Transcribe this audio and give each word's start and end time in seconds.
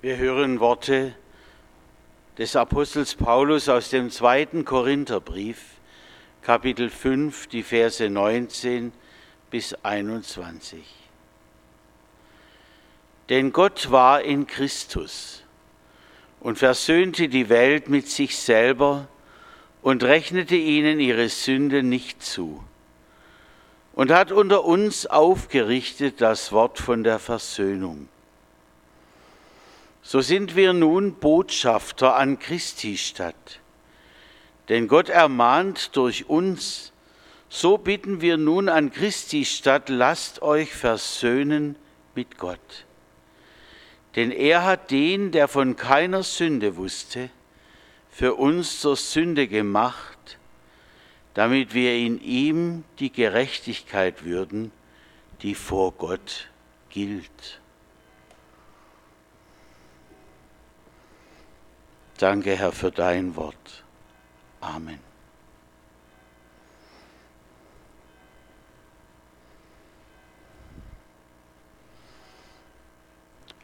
Wir 0.00 0.16
hören 0.16 0.60
Worte 0.60 1.12
des 2.38 2.54
Apostels 2.54 3.16
Paulus 3.16 3.68
aus 3.68 3.90
dem 3.90 4.12
zweiten 4.12 4.64
Korintherbrief, 4.64 5.58
Kapitel 6.40 6.88
5, 6.88 7.48
die 7.48 7.64
Verse 7.64 8.08
19 8.08 8.92
bis 9.50 9.74
21. 9.82 10.84
Denn 13.28 13.50
Gott 13.50 13.90
war 13.90 14.22
in 14.22 14.46
Christus 14.46 15.42
und 16.38 16.58
versöhnte 16.58 17.28
die 17.28 17.48
Welt 17.48 17.88
mit 17.88 18.06
sich 18.06 18.38
selber 18.38 19.08
und 19.82 20.04
rechnete 20.04 20.54
ihnen 20.54 21.00
ihre 21.00 21.28
Sünde 21.28 21.82
nicht 21.82 22.22
zu 22.22 22.62
und 23.94 24.12
hat 24.12 24.30
unter 24.30 24.62
uns 24.62 25.06
aufgerichtet 25.06 26.20
das 26.20 26.52
Wort 26.52 26.78
von 26.78 27.02
der 27.02 27.18
Versöhnung. 27.18 28.08
So 30.10 30.22
sind 30.22 30.56
wir 30.56 30.72
nun 30.72 31.16
Botschafter 31.16 32.16
an 32.16 32.38
Christi 32.38 32.96
statt. 32.96 33.60
Denn 34.70 34.88
Gott 34.88 35.10
ermahnt 35.10 35.94
durch 35.96 36.30
uns, 36.30 36.94
so 37.50 37.76
bitten 37.76 38.22
wir 38.22 38.38
nun 38.38 38.70
an 38.70 38.90
Christi 38.90 39.44
statt, 39.44 39.90
lasst 39.90 40.40
euch 40.40 40.72
versöhnen 40.72 41.76
mit 42.14 42.38
Gott. 42.38 42.86
Denn 44.16 44.30
er 44.30 44.64
hat 44.64 44.90
den, 44.92 45.30
der 45.30 45.46
von 45.46 45.76
keiner 45.76 46.22
Sünde 46.22 46.78
wusste, 46.78 47.28
für 48.10 48.36
uns 48.36 48.80
zur 48.80 48.96
Sünde 48.96 49.46
gemacht, 49.46 50.38
damit 51.34 51.74
wir 51.74 51.94
in 51.94 52.18
ihm 52.22 52.84
die 52.98 53.12
Gerechtigkeit 53.12 54.24
würden, 54.24 54.72
die 55.42 55.54
vor 55.54 55.92
Gott 55.92 56.48
gilt. 56.88 57.60
Danke, 62.18 62.56
Herr, 62.56 62.72
für 62.72 62.90
dein 62.90 63.36
Wort. 63.36 63.84
Amen. 64.60 64.98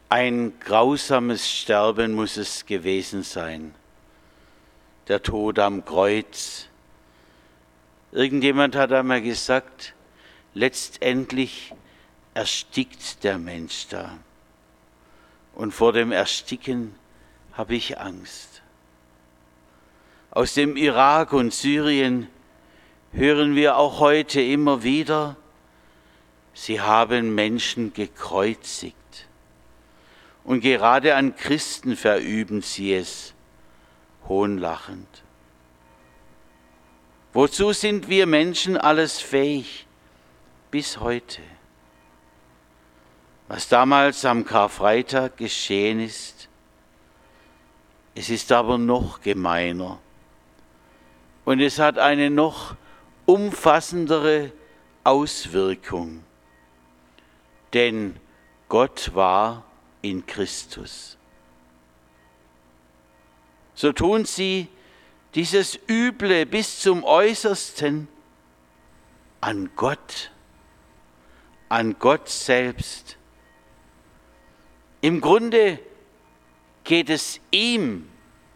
Ein 0.08 0.52
grausames 0.60 1.50
Sterben 1.50 2.12
muss 2.12 2.36
es 2.36 2.64
gewesen 2.64 3.24
sein. 3.24 3.74
Der 5.08 5.20
Tod 5.20 5.58
am 5.58 5.84
Kreuz. 5.84 6.68
Irgendjemand 8.12 8.76
hat 8.76 8.92
einmal 8.92 9.20
gesagt, 9.20 9.94
letztendlich 10.54 11.74
erstickt 12.34 13.24
der 13.24 13.38
Mensch 13.38 13.88
da. 13.88 14.16
Und 15.56 15.72
vor 15.72 15.92
dem 15.92 16.12
Ersticken 16.12 16.94
habe 17.56 17.74
ich 17.74 17.98
Angst. 17.98 18.62
Aus 20.30 20.54
dem 20.54 20.76
Irak 20.76 21.32
und 21.32 21.54
Syrien 21.54 22.28
hören 23.12 23.54
wir 23.54 23.76
auch 23.76 24.00
heute 24.00 24.40
immer 24.40 24.82
wieder, 24.82 25.36
sie 26.52 26.80
haben 26.80 27.34
Menschen 27.34 27.92
gekreuzigt. 27.92 28.96
Und 30.42 30.60
gerade 30.60 31.14
an 31.14 31.36
Christen 31.36 31.96
verüben 31.96 32.60
sie 32.60 32.94
es, 32.94 33.32
hohnlachend. 34.28 35.22
Wozu 37.32 37.72
sind 37.72 38.08
wir 38.08 38.26
Menschen 38.26 38.76
alles 38.76 39.20
fähig 39.20 39.86
bis 40.70 41.00
heute? 41.00 41.42
Was 43.48 43.68
damals 43.68 44.24
am 44.24 44.44
Karfreitag 44.44 45.36
geschehen 45.36 46.00
ist, 46.00 46.48
es 48.14 48.30
ist 48.30 48.52
aber 48.52 48.78
noch 48.78 49.20
gemeiner. 49.20 49.98
Und 51.44 51.60
es 51.60 51.78
hat 51.78 51.98
eine 51.98 52.30
noch 52.30 52.76
umfassendere 53.26 54.52
Auswirkung. 55.02 56.24
Denn 57.72 58.16
Gott 58.68 59.14
war 59.14 59.64
in 60.02 60.24
Christus. 60.26 61.16
So 63.74 63.92
tun 63.92 64.24
sie 64.24 64.68
dieses 65.34 65.78
Üble 65.88 66.46
bis 66.46 66.78
zum 66.78 67.02
äußersten 67.02 68.06
an 69.40 69.70
Gott, 69.74 70.30
an 71.68 71.96
Gott 71.98 72.28
selbst. 72.28 73.16
Im 75.00 75.20
Grunde 75.20 75.80
geht 76.84 77.10
es 77.10 77.40
ihm 77.50 78.08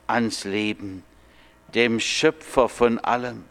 ans 0.07 0.45
Leben, 0.45 1.03
dem 1.75 1.99
Schöpfer 1.99 2.69
von 2.69 2.99
allem. 2.99 3.45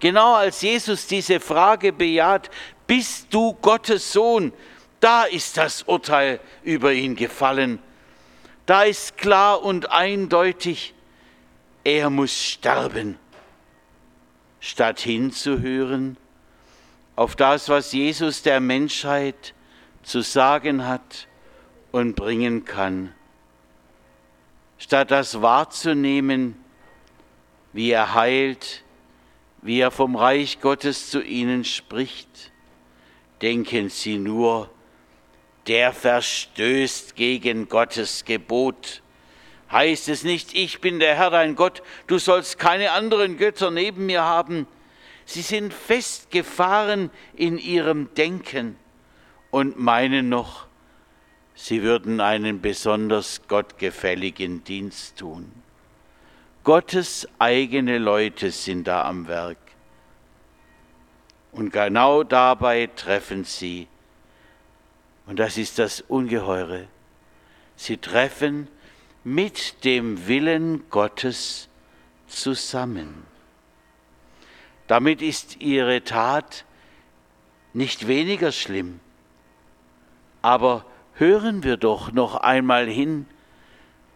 Genau 0.00 0.34
als 0.34 0.62
Jesus 0.62 1.06
diese 1.06 1.40
Frage 1.40 1.92
bejaht, 1.92 2.50
bist 2.86 3.26
du 3.30 3.54
Gottes 3.54 4.12
Sohn? 4.12 4.52
Da 5.00 5.24
ist 5.24 5.56
das 5.56 5.82
Urteil 5.82 6.40
über 6.62 6.92
ihn 6.92 7.16
gefallen. 7.16 7.78
Da 8.66 8.82
ist 8.82 9.16
klar 9.16 9.62
und 9.62 9.90
eindeutig, 9.90 10.94
er 11.84 12.10
muss 12.10 12.32
sterben, 12.32 13.18
statt 14.60 15.00
hinzuhören 15.00 16.16
auf 17.16 17.34
das, 17.34 17.68
was 17.68 17.92
Jesus 17.92 18.42
der 18.42 18.60
Menschheit 18.60 19.54
zu 20.02 20.20
sagen 20.20 20.86
hat 20.86 21.27
und 21.92 22.14
bringen 22.14 22.64
kann. 22.64 23.12
Statt 24.78 25.10
das 25.10 25.42
wahrzunehmen, 25.42 26.56
wie 27.72 27.90
er 27.90 28.14
heilt, 28.14 28.84
wie 29.62 29.80
er 29.80 29.90
vom 29.90 30.16
Reich 30.16 30.60
Gottes 30.60 31.10
zu 31.10 31.22
ihnen 31.22 31.64
spricht, 31.64 32.52
denken 33.42 33.88
sie 33.88 34.18
nur, 34.18 34.70
der 35.66 35.92
verstößt 35.92 37.16
gegen 37.16 37.68
Gottes 37.68 38.24
Gebot. 38.24 39.02
Heißt 39.70 40.08
es 40.08 40.24
nicht, 40.24 40.54
ich 40.54 40.80
bin 40.80 40.98
der 40.98 41.14
Herr 41.16 41.30
dein 41.30 41.54
Gott, 41.54 41.82
du 42.06 42.18
sollst 42.18 42.58
keine 42.58 42.92
anderen 42.92 43.36
Götter 43.36 43.70
neben 43.70 44.06
mir 44.06 44.22
haben. 44.22 44.66
Sie 45.26 45.42
sind 45.42 45.74
festgefahren 45.74 47.10
in 47.34 47.58
ihrem 47.58 48.14
Denken 48.14 48.76
und 49.50 49.78
meinen 49.78 50.30
noch, 50.30 50.67
sie 51.58 51.82
würden 51.82 52.20
einen 52.20 52.60
besonders 52.60 53.42
gottgefälligen 53.48 54.62
Dienst 54.62 55.18
tun. 55.18 55.50
Gottes 56.62 57.28
eigene 57.40 57.98
Leute 57.98 58.52
sind 58.52 58.86
da 58.86 59.02
am 59.02 59.26
Werk. 59.26 59.58
Und 61.50 61.72
genau 61.72 62.22
dabei 62.22 62.88
treffen 62.94 63.42
sie, 63.42 63.88
und 65.26 65.40
das 65.40 65.58
ist 65.58 65.80
das 65.80 66.00
Ungeheure, 66.02 66.86
sie 67.74 67.96
treffen 67.96 68.68
mit 69.24 69.84
dem 69.84 70.28
Willen 70.28 70.88
Gottes 70.90 71.68
zusammen. 72.28 73.26
Damit 74.86 75.22
ist 75.22 75.60
ihre 75.60 76.04
Tat 76.04 76.64
nicht 77.72 78.06
weniger 78.06 78.52
schlimm, 78.52 79.00
aber 80.40 80.84
hören 81.18 81.62
wir 81.62 81.76
doch 81.76 82.12
noch 82.12 82.36
einmal 82.36 82.86
hin, 82.86 83.26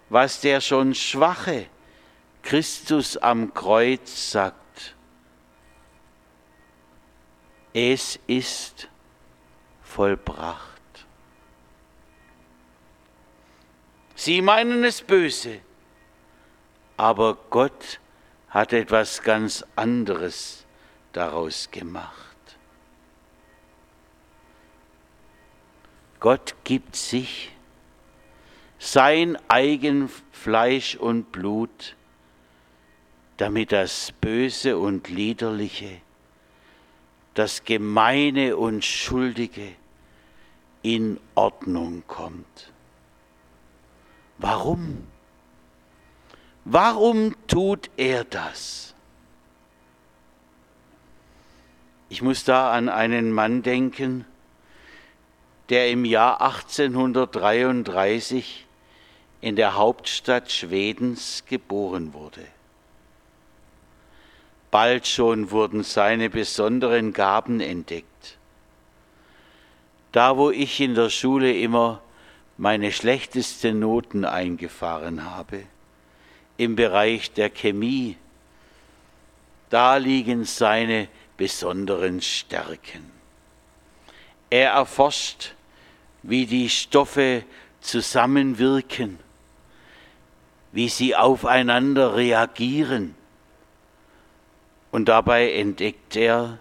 was 0.09 0.41
der 0.41 0.61
schon 0.61 0.95
schwache 0.95 1.67
Christus 2.43 3.17
am 3.17 3.55
Kreuz 3.55 4.31
sagt. 4.31 4.95
Es 7.73 8.19
ist 8.27 8.89
vollbracht. 9.83 10.71
Sie 14.15 14.43
meinen 14.43 14.85
es 14.85 15.03
böse, 15.03 15.61
aber 16.97 17.37
Gott 17.51 17.99
hat 18.51 18.73
etwas 18.73 19.23
ganz 19.23 19.65
anderes 19.75 20.67
daraus 21.13 21.71
gemacht. 21.71 22.32
Gott 26.23 26.55
gibt 26.63 26.95
sich, 26.95 27.51
sein 28.79 29.37
eigen 29.49 30.09
Fleisch 30.31 30.95
und 30.95 31.33
Blut, 31.33 31.97
damit 33.39 33.73
das 33.73 34.13
Böse 34.21 34.79
und 34.79 35.09
Liederliche, 35.09 36.01
das 37.35 37.65
Gemeine 37.65 38.57
und 38.57 38.85
Schuldige 38.85 39.67
in 40.83 41.19
Ordnung 41.35 42.05
kommt. 42.07 42.71
Warum? 44.39 45.05
Warum 46.65 47.35
tut 47.49 47.91
er 47.97 48.23
das? 48.23 48.95
Ich 52.09 52.23
muss 52.23 52.45
da 52.45 52.71
an 52.71 52.89
einen 52.89 53.33
Mann 53.33 53.65
denken, 53.65 54.25
der 55.73 55.91
im 55.91 56.05
Jahr 56.05 56.41
1833 56.43 58.67
in 59.41 59.57
der 59.57 59.75
Hauptstadt 59.75 60.53
Schwedens 60.53 61.45
geboren 61.49 62.13
wurde. 62.13 62.45
Bald 64.71 65.07
schon 65.07 65.51
wurden 65.51 65.83
seine 65.83 66.29
besonderen 66.29 67.15
Gaben 67.15 67.61
entdeckt. 67.61 68.37
Da, 70.13 70.37
wo 70.37 70.51
ich 70.51 70.79
in 70.79 70.95
der 70.95 71.09
Schule 71.09 71.59
immer 71.59 72.03
meine 72.59 72.93
schlechtesten 72.93 73.79
Noten 73.79 74.27
eingefahren 74.27 75.25
habe, 75.25 75.63
im 76.59 76.77
Bereich 76.77 77.33
der 77.33 77.49
Chemie, 77.49 78.19
da 79.71 79.97
liegen 79.97 80.45
seine 80.45 81.09
besonderen 81.39 82.21
Stärken. 82.21 83.11
Er 84.51 84.73
erforscht, 84.73 85.55
wie 86.23 86.47
die 86.47 86.69
Stoffe 86.69 87.45
zusammenwirken, 87.81 89.19
wie 90.73 90.89
sie 90.89 91.17
aufeinander 91.17 92.17
reagieren 92.17 93.15
und 94.93 95.07
dabei 95.07 95.53
entdeckt 95.55 96.15
er, 96.17 96.59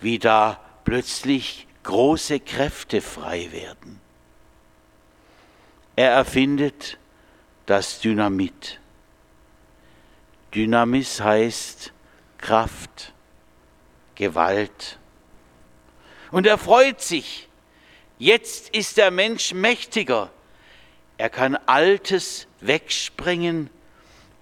wie 0.00 0.18
da 0.18 0.58
plötzlich 0.84 1.68
große 1.82 2.40
Kräfte 2.40 3.00
frei 3.00 3.52
werden. 3.52 4.00
Er 5.94 6.12
erfindet 6.12 6.98
das 7.66 8.00
Dynamit. 8.00 8.80
Dynamis 10.54 11.20
heißt 11.20 11.92
Kraft, 12.38 13.12
Gewalt. 14.14 14.98
Und 16.30 16.46
er 16.46 16.56
freut 16.56 17.02
sich. 17.02 17.49
Jetzt 18.20 18.76
ist 18.76 18.98
der 18.98 19.10
Mensch 19.10 19.54
mächtiger. 19.54 20.30
Er 21.16 21.30
kann 21.30 21.56
Altes 21.64 22.46
wegspringen, 22.60 23.70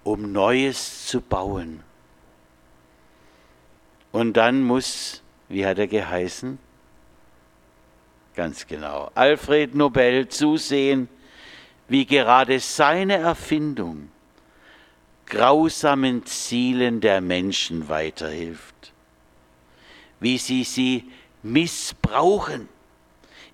um 0.03 0.33
Neues 0.33 1.07
zu 1.07 1.21
bauen. 1.21 1.81
Und 4.11 4.33
dann 4.33 4.63
muss, 4.63 5.23
wie 5.47 5.65
hat 5.65 5.79
er 5.79 5.87
geheißen? 5.87 6.59
Ganz 8.35 8.67
genau, 8.67 9.11
Alfred 9.15 9.73
Nobel 9.73 10.27
zusehen, 10.27 11.07
wie 11.87 12.05
gerade 12.05 12.59
seine 12.59 13.15
Erfindung 13.15 14.11
grausamen 15.25 16.25
Zielen 16.25 16.99
der 16.99 17.21
Menschen 17.21 17.87
weiterhilft, 17.87 18.91
wie 20.19 20.37
sie 20.37 20.65
sie 20.65 21.09
missbrauchen, 21.43 22.67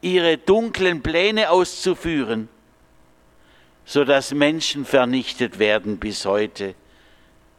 ihre 0.01 0.37
dunklen 0.37 1.01
Pläne 1.01 1.49
auszuführen, 1.49 2.49
so 3.85 4.03
dass 4.03 4.33
Menschen 4.33 4.85
vernichtet 4.85 5.59
werden 5.59 5.97
bis 5.97 6.25
heute, 6.25 6.75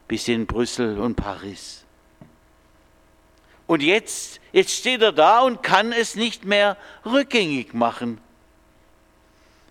bis 0.09 0.29
in 0.29 0.47
Brüssel 0.47 0.99
und 0.99 1.17
Paris. 1.17 1.85
Und 3.67 3.83
jetzt, 3.83 4.41
jetzt 4.53 4.73
steht 4.73 5.03
er 5.03 5.13
da 5.13 5.41
und 5.41 5.63
kann 5.63 5.93
es 5.93 6.15
nicht 6.15 6.45
mehr 6.45 6.77
rückgängig 7.05 7.75
machen. 7.75 8.21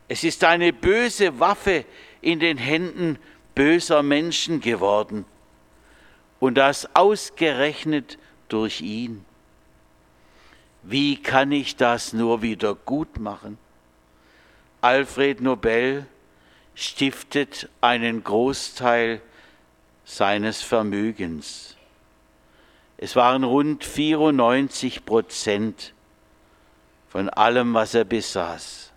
Es 0.07 0.23
ist 0.23 0.43
eine 0.43 0.73
böse 0.73 1.39
Waffe 1.39 1.85
in 2.21 2.39
den 2.39 2.57
Händen 2.57 3.17
böser 3.55 4.03
Menschen 4.03 4.59
geworden. 4.59 5.25
Und 6.39 6.55
das 6.55 6.93
ausgerechnet 6.95 8.17
durch 8.49 8.81
ihn. 8.81 9.25
Wie 10.87 11.17
kann 11.17 11.51
ich 11.51 11.75
das 11.75 12.13
nur 12.13 12.41
wieder 12.41 12.75
gut 12.75 13.19
machen? 13.19 13.57
Alfred 14.81 15.41
Nobel 15.41 16.05
stiftet 16.75 17.69
einen 17.81 18.23
Großteil 18.23 19.21
seines 20.05 20.61
Vermögens 20.61 21.75
es 22.97 23.15
waren 23.15 23.43
rund 23.43 23.83
94 23.83 25.05
Prozent 25.05 25.93
von 27.09 27.29
allem, 27.29 27.73
was 27.73 27.93
er 27.93 28.05
besaß. 28.05 28.91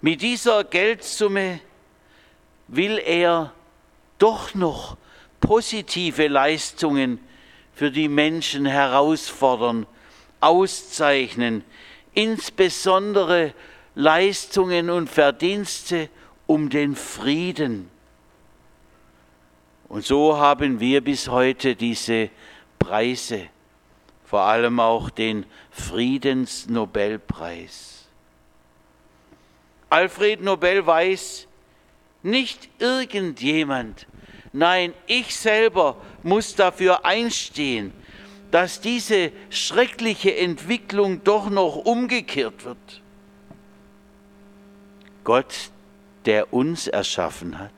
Mit 0.00 0.22
dieser 0.22 0.64
Geldsumme 0.64 1.60
will 2.68 2.98
er 2.98 3.52
doch 4.18 4.54
noch 4.54 4.96
positive 5.40 6.28
Leistungen 6.28 7.18
für 7.74 7.90
die 7.90 8.08
Menschen 8.08 8.64
herausfordern, 8.64 9.86
auszeichnen, 10.44 11.64
insbesondere 12.12 13.54
Leistungen 13.94 14.90
und 14.90 15.08
Verdienste 15.08 16.10
um 16.46 16.68
den 16.68 16.94
Frieden. 16.96 17.88
Und 19.88 20.04
so 20.04 20.36
haben 20.36 20.80
wir 20.80 21.00
bis 21.02 21.28
heute 21.28 21.76
diese 21.76 22.28
Preise, 22.78 23.46
vor 24.24 24.42
allem 24.42 24.80
auch 24.80 25.08
den 25.10 25.46
Friedensnobelpreis. 25.70 28.08
Alfred 29.88 30.42
Nobel 30.42 30.84
weiß, 30.84 31.46
nicht 32.22 32.68
irgendjemand, 32.78 34.08
nein, 34.52 34.92
ich 35.06 35.36
selber 35.36 35.96
muss 36.22 36.54
dafür 36.56 37.04
einstehen, 37.04 37.92
dass 38.54 38.80
diese 38.80 39.32
schreckliche 39.50 40.36
Entwicklung 40.36 41.24
doch 41.24 41.50
noch 41.50 41.74
umgekehrt 41.74 42.64
wird. 42.64 43.02
Gott, 45.24 45.72
der 46.24 46.54
uns 46.54 46.86
erschaffen 46.86 47.58
hat, 47.58 47.72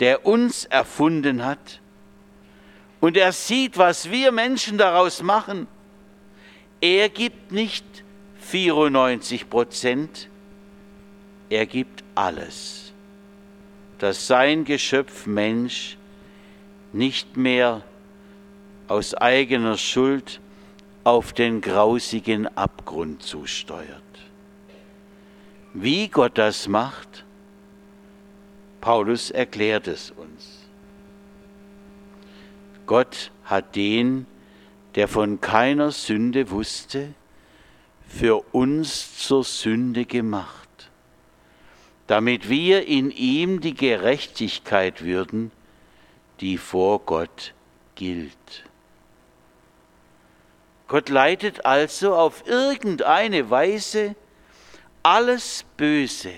der 0.00 0.24
uns 0.24 0.64
erfunden 0.64 1.44
hat, 1.44 1.82
und 3.00 3.18
er 3.18 3.32
sieht, 3.32 3.76
was 3.76 4.10
wir 4.10 4.32
Menschen 4.32 4.78
daraus 4.78 5.22
machen. 5.22 5.66
Er 6.80 7.10
gibt 7.10 7.52
nicht 7.52 7.84
94 8.40 9.50
Prozent, 9.50 10.30
er 11.50 11.66
gibt 11.66 12.02
alles, 12.14 12.94
dass 13.98 14.26
sein 14.26 14.64
Geschöpf 14.64 15.26
Mensch 15.26 15.98
nicht 16.94 17.36
mehr 17.36 17.82
aus 18.90 19.14
eigener 19.14 19.78
Schuld 19.78 20.40
auf 21.04 21.32
den 21.32 21.60
grausigen 21.60 22.48
Abgrund 22.56 23.22
zusteuert. 23.22 24.02
Wie 25.72 26.08
Gott 26.08 26.36
das 26.36 26.66
macht, 26.66 27.24
Paulus 28.80 29.30
erklärt 29.30 29.86
es 29.86 30.10
uns. 30.10 30.66
Gott 32.86 33.30
hat 33.44 33.76
den, 33.76 34.26
der 34.96 35.06
von 35.06 35.40
keiner 35.40 35.92
Sünde 35.92 36.50
wusste, 36.50 37.14
für 38.08 38.44
uns 38.52 39.16
zur 39.24 39.44
Sünde 39.44 40.04
gemacht, 40.04 40.90
damit 42.08 42.48
wir 42.48 42.88
in 42.88 43.12
ihm 43.12 43.60
die 43.60 43.74
Gerechtigkeit 43.74 45.04
würden, 45.04 45.52
die 46.40 46.58
vor 46.58 46.98
Gott 46.98 47.54
gilt. 47.94 48.64
Gott 50.90 51.08
leitet 51.08 51.64
also 51.64 52.16
auf 52.16 52.48
irgendeine 52.48 53.48
Weise 53.48 54.16
alles 55.04 55.64
Böse 55.76 56.32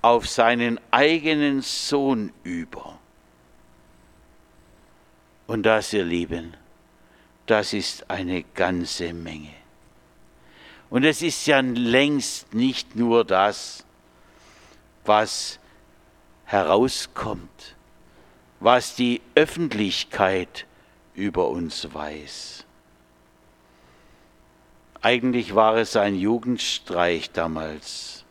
auf 0.00 0.26
seinen 0.26 0.80
eigenen 0.90 1.60
Sohn 1.60 2.32
über. 2.44 2.98
Und 5.46 5.64
das, 5.64 5.92
ihr 5.92 6.04
Lieben, 6.04 6.56
das 7.44 7.74
ist 7.74 8.10
eine 8.10 8.42
ganze 8.42 9.12
Menge. 9.12 9.52
Und 10.88 11.04
es 11.04 11.20
ist 11.20 11.46
ja 11.46 11.60
längst 11.60 12.54
nicht 12.54 12.96
nur 12.96 13.22
das, 13.22 13.84
was 15.04 15.58
herauskommt, 16.46 17.76
was 18.60 18.94
die 18.94 19.20
Öffentlichkeit 19.34 20.64
über 21.14 21.48
uns 21.48 21.92
weiß. 21.92 22.65
Eigentlich 25.06 25.54
war 25.54 25.76
es 25.76 25.94
ein 25.94 26.16
Jugendstreich 26.16 27.30
damals. 27.30 28.24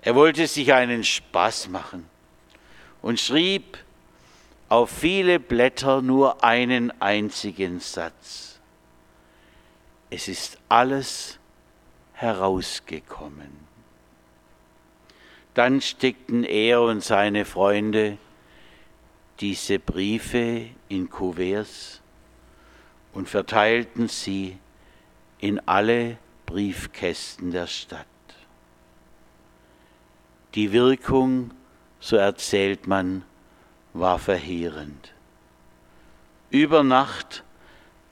Er 0.00 0.14
wollte 0.14 0.46
sich 0.46 0.72
einen 0.72 1.02
Spaß 1.02 1.66
machen 1.66 2.08
und 3.02 3.18
schrieb 3.18 3.76
auf 4.68 4.88
viele 4.88 5.40
Blätter 5.40 6.00
nur 6.00 6.44
einen 6.44 6.92
einzigen 7.02 7.80
Satz. 7.80 8.60
Es 10.10 10.28
ist 10.28 10.58
alles 10.68 11.40
herausgekommen. 12.12 13.50
Dann 15.54 15.80
steckten 15.80 16.44
er 16.44 16.82
und 16.82 17.02
seine 17.02 17.44
Freunde 17.46 18.16
diese 19.40 19.80
Briefe 19.80 20.66
in 20.88 21.10
Kuverts 21.10 22.00
und 23.12 23.28
verteilten 23.28 24.06
sie 24.06 24.58
in 25.38 25.60
alle 25.66 26.18
Briefkästen 26.46 27.50
der 27.50 27.66
Stadt. 27.66 28.06
Die 30.54 30.72
Wirkung, 30.72 31.50
so 32.00 32.16
erzählt 32.16 32.86
man, 32.86 33.24
war 33.92 34.18
verheerend. 34.18 35.12
Über 36.50 36.82
Nacht 36.82 37.44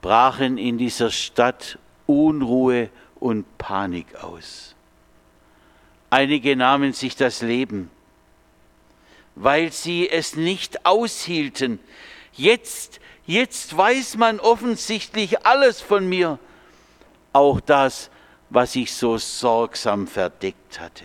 brachen 0.01 0.57
in 0.57 0.77
dieser 0.77 1.09
Stadt 1.09 1.79
Unruhe 2.05 2.89
und 3.19 3.57
Panik 3.57 4.15
aus. 4.23 4.75
Einige 6.11 6.55
nahmen 6.55 6.93
sich 6.93 7.15
das 7.15 7.41
Leben, 7.41 7.89
weil 9.33 9.71
sie 9.71 10.09
es 10.09 10.35
nicht 10.35 10.85
aushielten. 10.85 11.79
Jetzt, 12.33 12.99
jetzt 13.25 13.75
weiß 13.75 14.17
man 14.17 14.39
offensichtlich 14.39 15.45
alles 15.45 15.81
von 15.81 16.07
mir, 16.07 16.37
auch 17.35 17.59
das, 17.59 18.09
was 18.49 18.75
ich 18.75 18.93
so 18.93 19.17
sorgsam 19.17 20.07
verdeckt 20.07 20.79
hatte. 20.79 21.03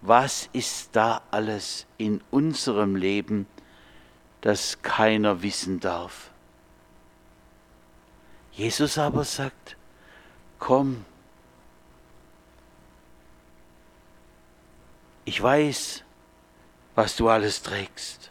Was 0.00 0.48
ist 0.52 0.96
da 0.96 1.20
alles 1.30 1.86
in 1.98 2.22
unserem 2.30 2.96
Leben, 2.96 3.46
das 4.40 4.80
keiner 4.80 5.42
wissen 5.42 5.80
darf? 5.80 6.30
Jesus 8.52 8.96
aber 8.96 9.24
sagt, 9.24 9.76
komm, 10.58 11.04
ich 15.26 15.42
weiß, 15.42 16.04
was 16.94 17.16
du 17.16 17.28
alles 17.28 17.62
trägst. 17.62 18.30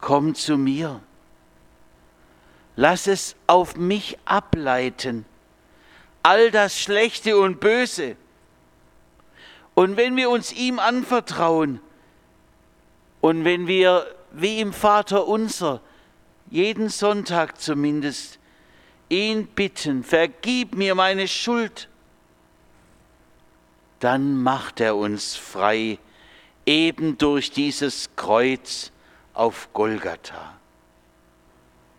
Komm 0.00 0.34
zu 0.34 0.56
mir. 0.56 1.00
Lass 2.76 3.06
es 3.06 3.36
auf 3.46 3.76
mich 3.76 4.18
ableiten. 4.24 5.24
All 6.22 6.50
das 6.50 6.78
Schlechte 6.78 7.36
und 7.36 7.60
Böse. 7.60 8.16
Und 9.74 9.96
wenn 9.96 10.16
wir 10.16 10.30
uns 10.30 10.52
ihm 10.52 10.78
anvertrauen 10.78 11.80
und 13.20 13.44
wenn 13.44 13.66
wir 13.66 14.06
wie 14.32 14.60
im 14.60 14.72
Vater 14.72 15.26
unser 15.26 15.80
jeden 16.50 16.88
Sonntag 16.88 17.60
zumindest 17.60 18.38
ihn 19.08 19.46
bitten, 19.46 20.04
vergib 20.04 20.74
mir 20.74 20.94
meine 20.94 21.28
Schuld, 21.28 21.88
dann 24.00 24.42
macht 24.42 24.80
er 24.80 24.96
uns 24.96 25.36
frei, 25.36 25.98
eben 26.66 27.18
durch 27.18 27.50
dieses 27.50 28.10
Kreuz 28.16 28.90
auf 29.32 29.72
Golgatha. 29.72 30.58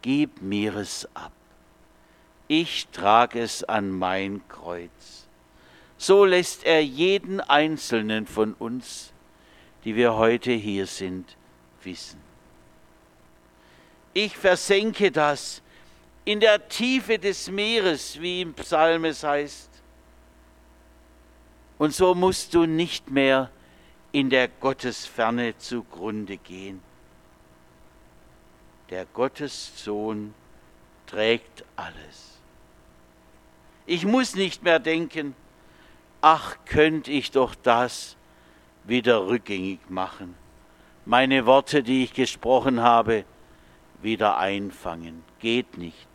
Gib 0.03 0.41
mir 0.41 0.75
es 0.75 1.07
ab. 1.15 1.31
Ich 2.47 2.87
trage 2.89 3.39
es 3.39 3.63
an 3.63 3.89
mein 3.89 4.41
Kreuz. 4.49 5.27
So 5.97 6.25
lässt 6.25 6.65
er 6.65 6.83
jeden 6.83 7.39
einzelnen 7.39 8.27
von 8.27 8.53
uns, 8.53 9.13
die 9.85 9.95
wir 9.95 10.15
heute 10.15 10.51
hier 10.51 10.85
sind, 10.87 11.37
wissen. 11.83 12.19
Ich 14.13 14.37
versenke 14.37 15.09
das 15.09 15.61
in 16.25 16.41
der 16.41 16.67
Tiefe 16.67 17.17
des 17.17 17.49
Meeres, 17.49 18.19
wie 18.19 18.41
im 18.41 18.53
Psalm 18.55 19.05
es 19.05 19.23
heißt. 19.23 19.69
Und 21.77 21.93
so 21.93 22.13
musst 22.13 22.53
du 22.53 22.65
nicht 22.65 23.09
mehr 23.09 23.49
in 24.11 24.29
der 24.29 24.49
Gottesferne 24.49 25.57
zugrunde 25.57 26.35
gehen. 26.35 26.81
Der 28.89 29.05
Gottessohn 29.05 30.33
trägt 31.07 31.63
alles. 31.75 32.39
Ich 33.85 34.05
muss 34.05 34.35
nicht 34.35 34.63
mehr 34.63 34.79
denken, 34.79 35.35
ach, 36.21 36.57
könnte 36.65 37.11
ich 37.11 37.31
doch 37.31 37.55
das 37.55 38.17
wieder 38.83 39.27
rückgängig 39.27 39.79
machen, 39.89 40.35
meine 41.05 41.45
Worte, 41.45 41.83
die 41.83 42.03
ich 42.03 42.13
gesprochen 42.13 42.81
habe, 42.81 43.25
wieder 44.01 44.37
einfangen. 44.37 45.23
Geht 45.39 45.77
nicht. 45.77 46.07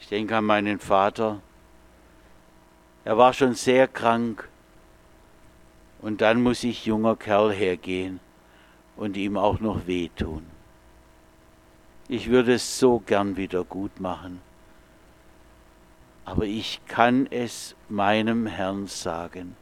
Ich 0.00 0.08
denke 0.08 0.36
an 0.36 0.44
meinen 0.44 0.78
Vater. 0.78 1.40
Er 3.04 3.16
war 3.16 3.32
schon 3.32 3.54
sehr 3.54 3.88
krank. 3.88 4.48
Und 6.00 6.20
dann 6.20 6.42
muss 6.42 6.64
ich 6.64 6.84
junger 6.84 7.16
Kerl 7.16 7.52
hergehen 7.52 8.20
und 8.96 9.16
ihm 9.16 9.36
auch 9.36 9.60
noch 9.60 9.86
wehtun. 9.86 10.46
Ich 12.08 12.28
würde 12.28 12.54
es 12.54 12.78
so 12.78 12.98
gern 13.00 13.36
wieder 13.36 13.64
gut 13.64 14.00
machen. 14.00 14.40
Aber 16.24 16.44
ich 16.44 16.80
kann 16.86 17.26
es 17.30 17.74
meinem 17.88 18.46
Herrn 18.46 18.86
sagen. 18.86 19.56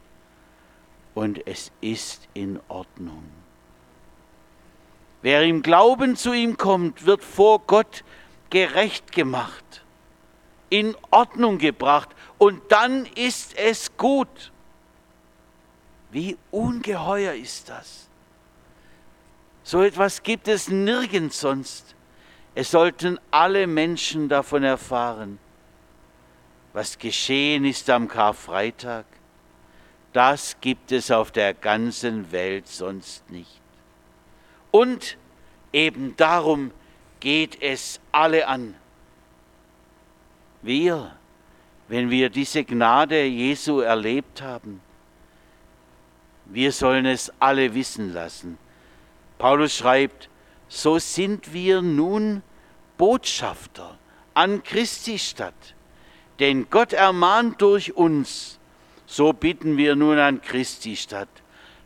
Und 1.13 1.45
es 1.47 1.71
ist 1.81 2.27
in 2.33 2.59
Ordnung. 2.67 3.23
Wer 5.21 5.43
im 5.43 5.61
Glauben 5.61 6.15
zu 6.15 6.33
ihm 6.33 6.57
kommt, 6.57 7.05
wird 7.05 7.23
vor 7.23 7.59
Gott 7.59 8.03
gerecht 8.49 9.11
gemacht 9.11 9.81
in 10.71 10.95
Ordnung 11.11 11.57
gebracht 11.59 12.09
und 12.39 12.71
dann 12.71 13.05
ist 13.05 13.55
es 13.57 13.95
gut. 13.97 14.51
Wie 16.11 16.37
ungeheuer 16.49 17.33
ist 17.33 17.69
das? 17.69 18.07
So 19.71 19.83
etwas 19.83 20.21
gibt 20.21 20.49
es 20.49 20.67
nirgends 20.67 21.39
sonst. 21.39 21.95
Es 22.55 22.71
sollten 22.71 23.17
alle 23.31 23.67
Menschen 23.67 24.27
davon 24.27 24.65
erfahren. 24.65 25.39
Was 26.73 26.99
geschehen 26.99 27.63
ist 27.63 27.89
am 27.89 28.09
Karfreitag, 28.09 29.05
das 30.11 30.57
gibt 30.59 30.91
es 30.91 31.09
auf 31.09 31.31
der 31.31 31.53
ganzen 31.53 32.33
Welt 32.33 32.67
sonst 32.67 33.31
nicht. 33.31 33.61
Und 34.71 35.17
eben 35.71 36.17
darum 36.17 36.71
geht 37.21 37.61
es 37.61 38.01
alle 38.11 38.49
an. 38.49 38.75
Wir, 40.61 41.15
wenn 41.87 42.09
wir 42.09 42.29
diese 42.29 42.65
Gnade 42.65 43.23
Jesu 43.23 43.79
erlebt 43.79 44.41
haben, 44.41 44.81
wir 46.43 46.73
sollen 46.73 47.05
es 47.05 47.31
alle 47.39 47.73
wissen 47.73 48.11
lassen. 48.11 48.57
Paulus 49.41 49.75
schreibt, 49.75 50.29
so 50.67 50.99
sind 50.99 51.53
wir 51.53 51.81
nun 51.81 52.43
Botschafter 52.97 53.97
an 54.33 54.63
Christi 54.63 55.19
Stadt. 55.19 55.75
Denn 56.39 56.69
Gott 56.69 56.93
ermahnt 56.93 57.61
durch 57.61 57.95
uns, 57.95 58.59
so 59.05 59.33
bitten 59.33 59.77
wir 59.77 59.95
nun 59.95 60.17
an 60.17 60.41
Christi 60.41 60.95
Stadt. 60.95 61.29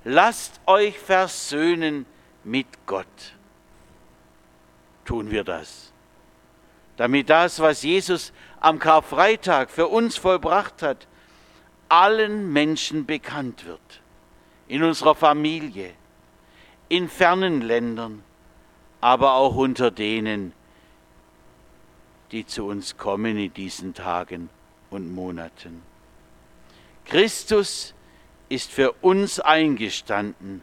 Lasst 0.04 0.60
euch 0.66 1.00
versöhnen 1.00 2.06
mit 2.44 2.68
Gott. 2.86 3.08
Tun 5.06 5.32
wir 5.32 5.44
das 5.44 5.94
damit 6.98 7.30
das, 7.30 7.60
was 7.60 7.84
Jesus 7.84 8.32
am 8.60 8.80
Karfreitag 8.80 9.70
für 9.70 9.88
uns 9.88 10.18
vollbracht 10.18 10.82
hat, 10.82 11.08
allen 11.90 12.52
Menschen 12.52 13.06
bekannt 13.06 13.66
wird. 13.66 14.02
In 14.68 14.84
unserer 14.84 15.16
Familie, 15.16 15.94
in 16.90 17.10
fernen 17.10 17.62
Ländern, 17.62 18.24
aber 19.02 19.34
auch 19.34 19.56
unter 19.56 19.92
denen, 19.92 20.54
die 22.32 22.46
zu 22.46 22.66
uns 22.66 22.98
kommen 22.98 23.38
in 23.38 23.54
diesen 23.54 23.94
Tagen 23.94 24.50
und 24.90 25.14
Monaten. 25.14 25.82
Christus 27.06 27.94
ist 28.50 28.72
für 28.72 28.92
uns 29.02 29.40
eingestanden. 29.40 30.62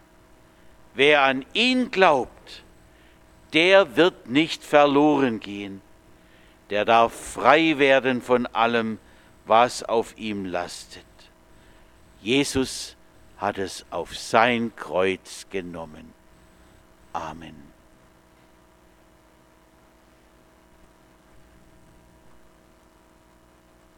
Wer 0.95 1.23
an 1.23 1.45
ihn 1.53 1.91
glaubt, 1.91 2.65
der 3.53 3.97
wird 3.97 4.29
nicht 4.29 4.65
verloren 4.65 5.41
gehen 5.41 5.83
der 6.73 6.87
darf 6.87 7.13
frei 7.13 7.77
werden 7.77 8.23
von 8.23 8.47
allem, 8.47 8.99
was 9.45 9.83
auf 9.83 10.17
ihm 10.17 10.47
lastet. 10.47 11.05
Jesus 12.23 12.97
hat 13.43 13.59
es 13.59 13.85
auf 13.91 14.17
sein 14.17 14.71
Kreuz 14.77 15.47
genommen. 15.51 16.15
Amen. 17.13 17.72